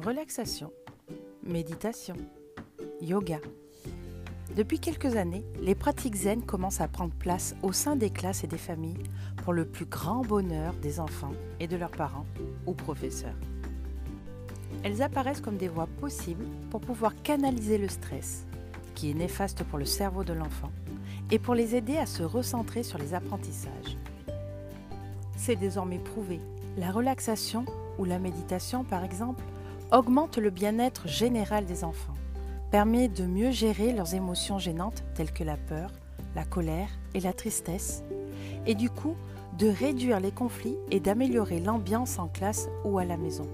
[0.00, 0.72] relaxation,
[1.42, 2.16] méditation,
[3.02, 3.38] yoga.
[4.56, 8.46] Depuis quelques années, les pratiques zen commencent à prendre place au sein des classes et
[8.46, 9.02] des familles
[9.44, 12.26] pour le plus grand bonheur des enfants et de leurs parents
[12.66, 13.36] ou professeurs.
[14.82, 18.46] Elles apparaissent comme des voies possibles pour pouvoir canaliser le stress,
[18.94, 20.72] qui est néfaste pour le cerveau de l'enfant,
[21.30, 23.98] et pour les aider à se recentrer sur les apprentissages.
[25.36, 26.40] C'est désormais prouvé,
[26.78, 27.66] la relaxation
[27.98, 29.44] ou la méditation par exemple
[29.92, 32.14] augmente le bien-être général des enfants,
[32.70, 35.90] permet de mieux gérer leurs émotions gênantes telles que la peur,
[36.34, 38.02] la colère et la tristesse,
[38.66, 39.16] et du coup
[39.58, 43.46] de réduire les conflits et d'améliorer l'ambiance en classe ou à la maison.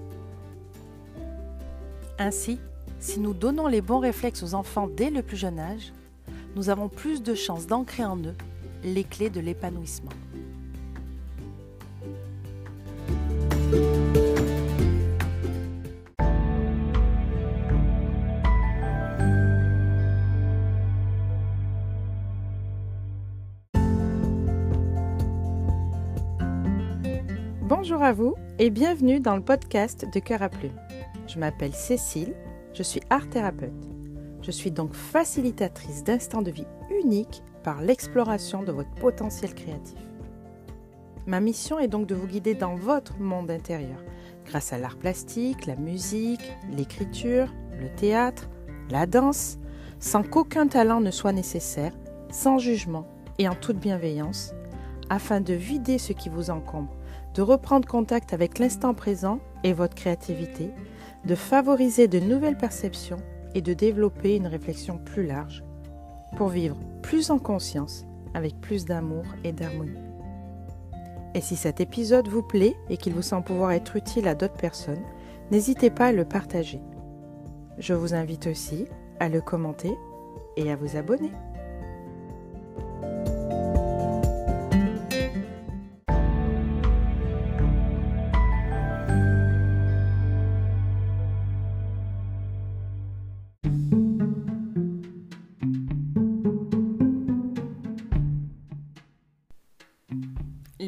[2.19, 2.59] Ainsi,
[2.99, 5.93] si nous donnons les bons réflexes aux enfants dès le plus jeune âge,
[6.55, 8.35] nous avons plus de chances d'ancrer en eux
[8.83, 10.11] les clés de l'épanouissement.
[27.69, 30.79] Bonjour à vous et bienvenue dans le podcast de Cœur à Plume.
[31.27, 32.33] Je m'appelle Cécile,
[32.73, 33.89] je suis art thérapeute.
[34.41, 39.99] Je suis donc facilitatrice d'instants de vie uniques par l'exploration de votre potentiel créatif.
[41.25, 44.01] Ma mission est donc de vous guider dans votre monde intérieur
[44.45, 48.47] grâce à l'art plastique, la musique, l'écriture, le théâtre,
[48.89, 49.57] la danse,
[49.99, 51.91] sans qu'aucun talent ne soit nécessaire,
[52.31, 53.05] sans jugement
[53.39, 54.53] et en toute bienveillance,
[55.09, 56.96] afin de vider ce qui vous encombre,
[57.37, 60.71] de reprendre contact avec l'instant présent et votre créativité,
[61.23, 63.21] de favoriser de nouvelles perceptions
[63.53, 65.63] et de développer une réflexion plus large
[66.35, 70.01] pour vivre plus en conscience, avec plus d'amour et d'harmonie.
[71.35, 74.57] Et si cet épisode vous plaît et qu'il vous semble pouvoir être utile à d'autres
[74.57, 75.03] personnes,
[75.51, 76.81] n'hésitez pas à le partager.
[77.77, 78.87] Je vous invite aussi
[79.19, 79.95] à le commenter
[80.55, 81.31] et à vous abonner.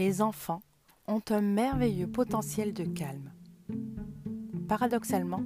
[0.10, 0.64] Les enfants
[1.06, 3.32] ont un merveilleux potentiel de calme.
[4.68, 5.44] Paradoxalement,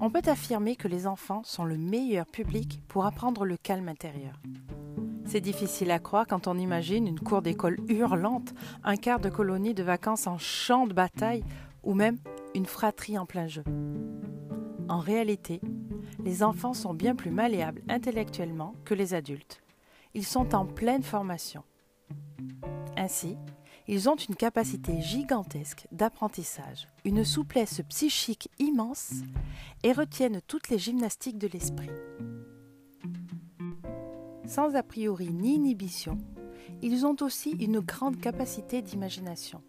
[0.00, 4.40] on peut affirmer que les enfants sont le meilleur public pour apprendre le calme intérieur.
[5.26, 9.74] C'est difficile à croire quand on imagine une cour d'école hurlante, un quart de colonie
[9.74, 11.44] de vacances en champ de bataille
[11.82, 12.16] ou même
[12.54, 13.64] une fratrie en plein jeu.
[14.88, 15.60] En réalité,
[16.24, 19.60] les enfants sont bien plus malléables intellectuellement que les adultes.
[20.14, 21.62] Ils sont en pleine formation.
[22.96, 23.36] Ainsi,
[23.88, 29.14] ils ont une capacité gigantesque d'apprentissage, une souplesse psychique immense
[29.82, 31.88] et retiennent toutes les gymnastiques de l'esprit.
[34.44, 36.18] Sans a priori ni inhibition,
[36.82, 39.62] ils ont aussi une grande capacité d'imagination.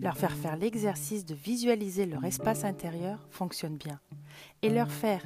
[0.00, 4.00] Leur faire faire l'exercice de visualiser leur espace intérieur fonctionne bien,
[4.62, 5.24] et leur faire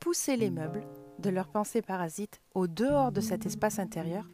[0.00, 0.84] pousser les meubles
[1.20, 4.28] de leurs pensées parasites au dehors de cet espace intérieur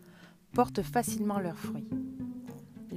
[0.55, 1.88] porte facilement leurs fruits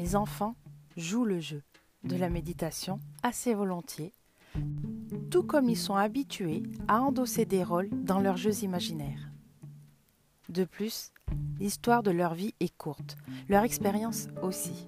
[0.01, 0.55] les enfants
[0.97, 1.61] jouent le jeu
[2.03, 4.11] de la méditation assez volontiers,
[5.29, 9.29] tout comme ils sont habitués à endosser des rôles dans leurs jeux imaginaires.
[10.49, 11.11] De plus,
[11.59, 13.15] l'histoire de leur vie est courte,
[13.47, 14.87] leur expérience aussi.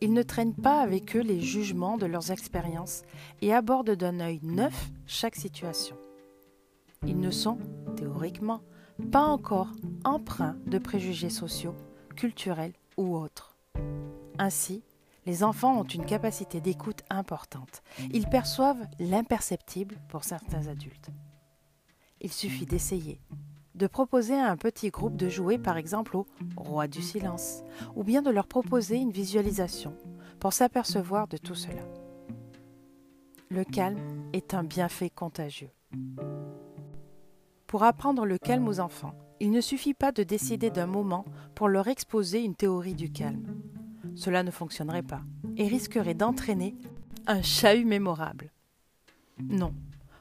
[0.00, 3.02] Ils ne traînent pas avec eux les jugements de leurs expériences
[3.42, 5.96] et abordent d'un œil neuf chaque situation.
[7.04, 7.58] Ils ne sont,
[7.96, 8.62] théoriquement,
[9.10, 9.72] pas encore
[10.04, 11.74] empreints de préjugés sociaux,
[12.14, 13.53] culturels ou autres.
[14.38, 14.82] Ainsi,
[15.26, 17.82] les enfants ont une capacité d'écoute importante.
[18.12, 21.10] Ils perçoivent l'imperceptible pour certains adultes.
[22.20, 23.20] Il suffit d'essayer,
[23.74, 27.62] de proposer à un petit groupe de jouer par exemple au roi du silence,
[27.94, 29.96] ou bien de leur proposer une visualisation
[30.40, 31.82] pour s'apercevoir de tout cela.
[33.50, 34.00] Le calme
[34.32, 35.70] est un bienfait contagieux.
[37.66, 41.24] Pour apprendre le calme aux enfants, il ne suffit pas de décider d'un moment
[41.54, 43.63] pour leur exposer une théorie du calme
[44.14, 45.22] cela ne fonctionnerait pas
[45.56, 46.74] et risquerait d'entraîner
[47.26, 48.50] un chahut mémorable.
[49.42, 49.74] Non,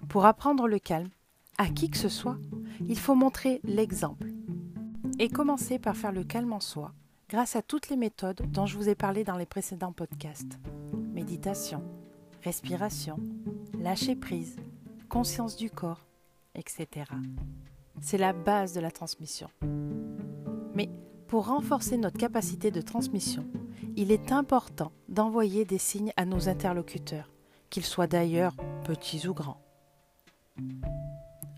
[0.09, 1.09] pour apprendre le calme,
[1.57, 2.37] à qui que ce soit,
[2.87, 4.27] il faut montrer l'exemple
[5.19, 6.93] et commencer par faire le calme en soi
[7.29, 10.59] grâce à toutes les méthodes dont je vous ai parlé dans les précédents podcasts.
[11.13, 11.83] Méditation,
[12.43, 13.17] respiration,
[13.79, 14.55] lâcher prise,
[15.09, 16.05] conscience du corps,
[16.55, 17.05] etc.
[18.01, 19.49] C'est la base de la transmission.
[20.73, 20.89] Mais
[21.27, 23.45] pour renforcer notre capacité de transmission,
[23.95, 27.29] il est important d'envoyer des signes à nos interlocuteurs,
[27.69, 28.55] qu'ils soient d'ailleurs
[28.85, 29.61] petits ou grands.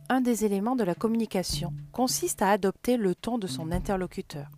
[0.10, 4.50] Un des éléments de la communication consiste à adopter le ton de son interlocuteur.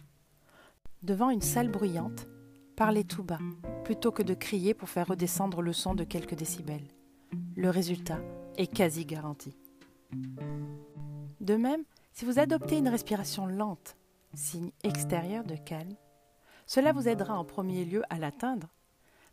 [1.04, 2.28] Devant une salle bruyante,
[2.76, 3.40] parlez tout bas,
[3.84, 6.88] plutôt que de crier pour faire redescendre le son de quelques décibels.
[7.56, 8.20] Le résultat
[8.58, 9.56] est quasi garanti.
[11.40, 11.84] De même,
[12.14, 13.96] si vous adoptez une respiration lente,
[14.34, 15.96] signe extérieur de calme,
[16.68, 18.68] cela vous aidera en premier lieu à l'atteindre,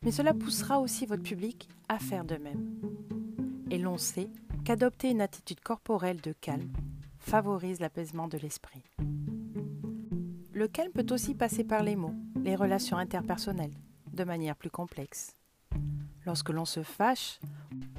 [0.02, 2.80] mais cela poussera aussi votre public à faire de même.
[3.70, 4.30] Et l'on sait
[4.64, 6.72] qu'adopter une attitude corporelle de calme
[7.18, 8.84] favorise l'apaisement de l'esprit.
[10.52, 13.74] Le calme peut aussi passer par les mots, les relations interpersonnelles,
[14.12, 15.36] de manière plus complexe.
[16.26, 17.40] Lorsque l'on se fâche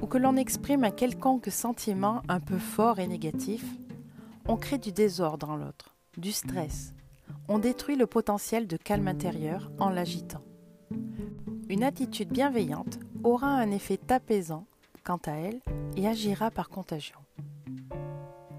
[0.02, 3.66] ou que l'on exprime un quelconque sentiment un peu fort et négatif,
[4.48, 6.95] on crée du désordre en l'autre, du stress.
[7.48, 10.42] On détruit le potentiel de calme intérieur en l'agitant.
[11.70, 14.66] Une attitude bienveillante aura un effet apaisant
[15.04, 15.62] quant à elle
[15.96, 17.20] et agira par contagion.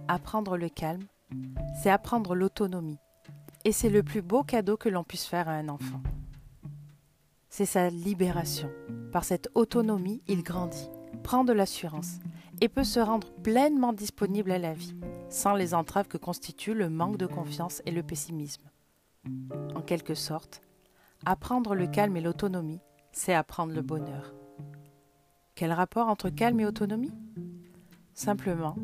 [0.06, 1.02] Apprendre le calme,
[1.82, 3.00] c'est apprendre l'autonomie,
[3.64, 6.00] et c'est le plus beau cadeau que l'on puisse faire à un enfant.
[7.48, 8.70] C'est sa libération.
[9.10, 10.90] Par cette autonomie, il grandit,
[11.24, 12.20] prend de l'assurance
[12.60, 14.94] et peut se rendre pleinement disponible à la vie,
[15.28, 18.62] sans les entraves que constituent le manque de confiance et le pessimisme.
[19.74, 20.62] En quelque sorte,
[21.24, 22.80] apprendre le calme et l'autonomie,
[23.12, 24.34] c'est apprendre le bonheur.
[25.54, 27.14] Quel rapport entre calme et autonomie?
[28.14, 28.76] Simplement,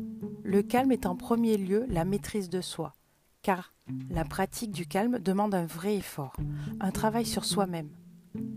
[0.43, 2.93] le calme est en premier lieu la maîtrise de soi,
[3.41, 3.73] car
[4.09, 6.35] la pratique du calme demande un vrai effort,
[6.79, 7.89] un travail sur soi-même.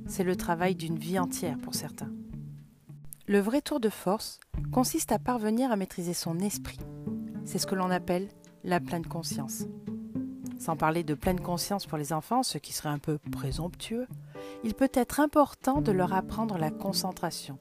[0.06, 2.12] C'est le travail d'une vie entière pour certains.
[3.26, 4.38] Le vrai tour de force
[4.72, 6.78] consiste à parvenir à maîtriser son esprit.
[7.44, 8.28] C'est ce que l'on appelle
[8.64, 9.64] la pleine conscience.
[10.66, 14.08] Sans parler de pleine conscience pour les enfants, ce qui serait un peu présomptueux,
[14.64, 17.60] il peut être important de leur apprendre la concentration,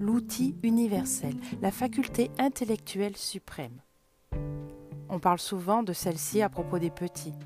[0.00, 3.80] l'outil universel, la faculté intellectuelle suprême.
[5.08, 7.36] On parle souvent de celle-ci à propos des petits,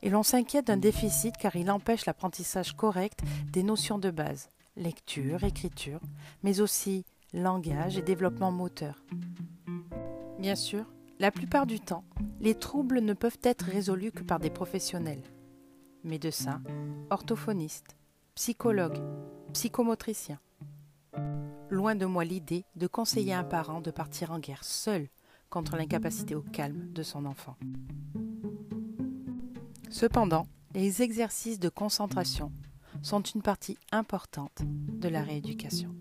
[0.00, 3.20] et l'on s'inquiète d'un déficit car il empêche l'apprentissage correct
[3.52, 6.00] des notions de base, lecture, écriture,
[6.42, 9.04] mais aussi langage et développement moteur.
[10.38, 10.86] Bien sûr,
[11.18, 12.04] la plupart du temps,
[12.40, 15.22] les troubles ne peuvent être résolus que par des professionnels
[16.04, 16.62] médecins,
[17.10, 17.96] orthophonistes,
[18.34, 19.00] psychologues,
[19.52, 20.38] psychomotriciens.
[21.70, 25.08] Loin de moi l'idée de conseiller un parent de partir en guerre seul
[25.48, 27.56] contre l'incapacité au calme de son enfant.
[29.90, 32.52] Cependant, les exercices de concentration
[33.02, 35.94] sont une partie importante de la rééducation.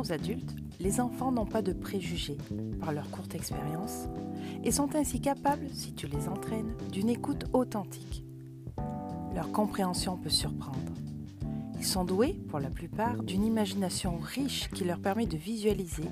[0.00, 2.38] Aux adultes, les enfants n'ont pas de préjugés
[2.80, 4.08] par leur courte expérience
[4.64, 8.24] et sont ainsi capables, si tu les entraînes, d'une écoute authentique.
[9.34, 10.78] Leur compréhension peut surprendre.
[11.76, 16.08] Ils sont doués, pour la plupart, d'une imagination riche qui leur permet de visualiser,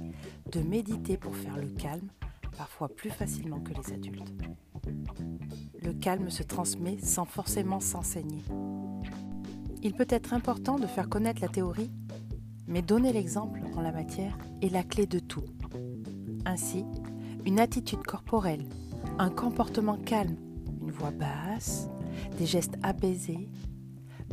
[0.52, 2.08] de méditer pour faire le calme,
[2.58, 4.35] parfois plus facilement que les adultes.
[5.82, 8.43] Le calme se transmet sans forcément s'enseigner.
[9.83, 11.90] Il peut être important de faire connaître la théorie
[12.68, 15.44] mais donner l'exemple en la matière est la clé de tout.
[16.44, 16.84] Ainsi,
[17.46, 18.64] une attitude corporelle,
[19.18, 20.37] un comportement calme,
[20.82, 21.88] une voix basse,
[22.38, 23.48] des gestes apaisés,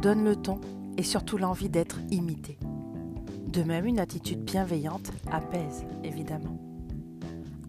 [0.02, 0.60] donnent le ton
[0.98, 2.58] et surtout l'envie d'être imité.
[3.48, 6.60] De même, une attitude bienveillante apaise, évidemment.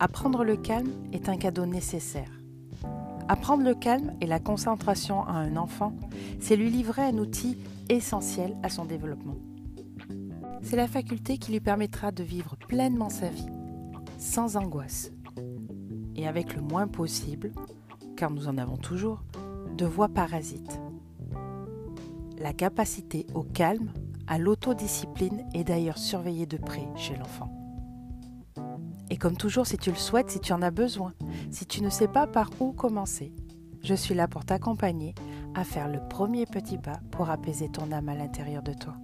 [0.00, 2.30] Apprendre le calme est un cadeau nécessaire.
[3.28, 5.96] Apprendre le calme et la concentration à un enfant,
[6.40, 7.56] c'est lui livrer un outil
[7.88, 9.36] essentiel à son développement.
[10.68, 13.46] C'est la faculté qui lui permettra de vivre pleinement sa vie,
[14.18, 15.12] sans angoisse,
[16.16, 17.52] et avec le moins possible,
[18.16, 19.22] car nous en avons toujours,
[19.78, 20.80] de voix parasites.
[22.40, 23.92] La capacité au calme,
[24.26, 27.48] à l'autodiscipline est d'ailleurs surveillée de près chez l'enfant.
[29.08, 31.12] Et comme toujours, si tu le souhaites, si tu en as besoin,
[31.52, 33.32] si tu ne sais pas par où commencer,
[33.84, 35.14] je suis là pour t'accompagner
[35.54, 38.96] à faire le premier petit pas pour apaiser ton âme à l'intérieur de toi.